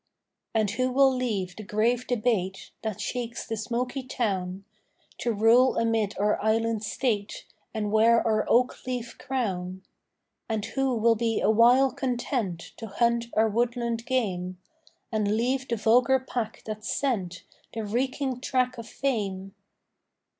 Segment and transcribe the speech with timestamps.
[0.55, 4.65] And who will leave the grave debate That shakes the smoky town,
[5.19, 9.83] To rule amid our island state, And wear our oak leaf crown?
[10.49, 14.57] And who will be awhile content To hunt our woodland game,
[15.11, 17.43] And leave the vulgar pack that scent
[17.75, 19.53] The reeking track of fame?